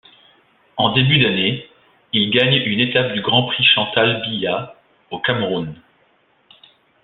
En 0.77 0.93
début 0.95 1.19
d'année, 1.21 1.69
il 2.11 2.31
gagne 2.31 2.55
une 2.55 2.79
étape 2.79 3.13
du 3.13 3.21
Grand 3.21 3.43
Prix 3.43 3.63
Chantal 3.63 4.23
Biya, 4.23 4.73
au 5.11 5.19
Cameroun. 5.19 5.75